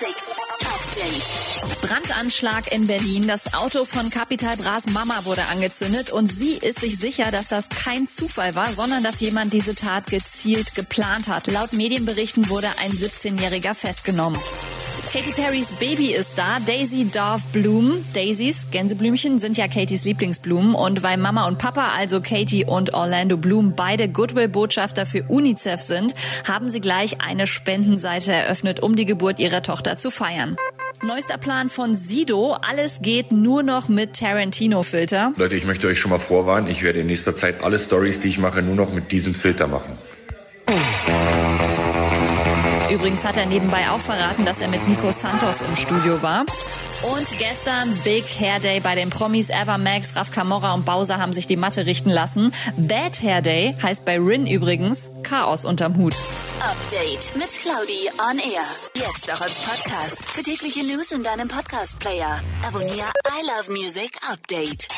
Music 0.00 0.16
Update. 0.60 1.82
Brandanschlag 1.82 2.72
in 2.72 2.86
Berlin. 2.86 3.26
Das 3.28 3.52
Auto 3.52 3.84
von 3.84 4.08
Capital 4.08 4.56
Bras 4.56 4.86
Mama 4.86 5.24
wurde 5.24 5.42
angezündet 5.50 6.10
und 6.10 6.32
sie 6.32 6.56
ist 6.56 6.80
sich 6.80 6.98
sicher, 6.98 7.30
dass 7.30 7.48
das 7.48 7.68
kein 7.68 8.08
Zufall 8.08 8.54
war, 8.54 8.72
sondern 8.72 9.02
dass 9.02 9.20
jemand 9.20 9.52
diese 9.52 9.74
Tat 9.74 10.06
gezielt 10.06 10.74
geplant 10.74 11.28
hat. 11.28 11.48
Laut 11.48 11.72
Medienberichten 11.72 12.48
wurde 12.48 12.68
ein 12.78 12.92
17-Jähriger 12.92 13.74
festgenommen. 13.74 14.40
Katy 15.12 15.32
Perrys 15.32 15.72
Baby 15.72 16.14
ist 16.14 16.38
da, 16.38 16.58
Daisy 16.64 17.04
Dove 17.04 17.42
Bloom. 17.52 18.04
Daisies, 18.14 18.68
Gänseblümchen, 18.70 19.40
sind 19.40 19.58
ja 19.58 19.66
Katys 19.66 20.04
Lieblingsblumen. 20.04 20.76
Und 20.76 21.02
weil 21.02 21.16
Mama 21.16 21.48
und 21.48 21.58
Papa, 21.58 21.88
also 21.98 22.20
Katy 22.20 22.66
und 22.66 22.94
Orlando 22.94 23.36
Bloom, 23.36 23.74
beide 23.74 24.08
Goodwill-Botschafter 24.08 25.06
für 25.06 25.24
UNICEF 25.24 25.80
sind, 25.80 26.14
haben 26.46 26.68
sie 26.68 26.80
gleich 26.80 27.20
eine 27.20 27.48
Spendenseite 27.48 28.32
eröffnet, 28.32 28.78
um 28.78 28.94
die 28.94 29.04
Geburt 29.04 29.40
ihrer 29.40 29.64
Tochter 29.64 29.96
zu 29.96 30.12
feiern. 30.12 30.54
Neuester 31.02 31.38
Plan 31.38 31.70
von 31.70 31.96
Sido. 31.96 32.56
Alles 32.70 33.00
geht 33.02 33.32
nur 33.32 33.64
noch 33.64 33.88
mit 33.88 34.14
Tarantino-Filter. 34.16 35.32
Leute, 35.36 35.56
ich 35.56 35.64
möchte 35.64 35.88
euch 35.88 35.98
schon 35.98 36.12
mal 36.12 36.20
vorwarnen, 36.20 36.68
ich 36.68 36.84
werde 36.84 37.00
in 37.00 37.08
nächster 37.08 37.34
Zeit 37.34 37.64
alle 37.64 37.80
Stories, 37.80 38.20
die 38.20 38.28
ich 38.28 38.38
mache, 38.38 38.62
nur 38.62 38.76
noch 38.76 38.92
mit 38.92 39.10
diesem 39.10 39.34
Filter 39.34 39.66
machen. 39.66 39.98
Übrigens 42.90 43.24
hat 43.24 43.36
er 43.36 43.46
nebenbei 43.46 43.88
auch 43.90 44.00
verraten, 44.00 44.44
dass 44.44 44.60
er 44.60 44.68
mit 44.68 44.86
Nico 44.88 45.12
Santos 45.12 45.60
im 45.62 45.76
Studio 45.76 46.20
war. 46.22 46.44
Und 47.02 47.26
gestern 47.38 47.96
Big 48.04 48.24
Hair 48.38 48.60
Day 48.60 48.80
bei 48.80 48.94
den 48.94 49.08
Promis 49.08 49.48
Eva 49.48 49.78
Max, 49.78 50.16
Raf 50.16 50.30
Camorra 50.32 50.74
und 50.74 50.84
Bowser 50.84 51.18
haben 51.18 51.32
sich 51.32 51.46
die 51.46 51.56
Matte 51.56 51.86
richten 51.86 52.10
lassen. 52.10 52.52
Bad 52.76 53.22
Hair 53.22 53.42
Day 53.42 53.76
heißt 53.82 54.04
bei 54.04 54.18
Rin 54.18 54.46
übrigens 54.46 55.10
Chaos 55.22 55.64
unterm 55.64 55.96
Hut. 55.96 56.14
Update 56.60 57.34
mit 57.36 57.50
Claudi 57.50 58.10
on 58.18 58.38
Air. 58.38 58.64
Jetzt 58.94 59.32
auch 59.32 59.40
als 59.40 59.54
Podcast. 59.54 60.30
Für 60.30 60.42
tägliche 60.42 60.84
News 60.84 61.12
in 61.12 61.22
deinem 61.22 61.48
Podcast-Player. 61.48 62.40
Abonniere 62.66 63.12
I 63.26 63.46
Love 63.46 63.72
Music 63.72 64.10
Update. 64.30 64.88